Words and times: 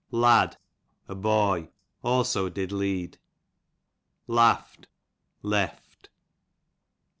Lad, 0.09 0.57
a 1.07 1.13
boy; 1.13 1.69
also 2.03 2.49
did 2.49 2.71
lead* 2.71 3.19
Laft, 4.25 4.87
lef^. 5.43 5.77